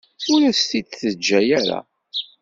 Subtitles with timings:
[0.33, 1.79] Ur as-t-id-teǧǧa ara.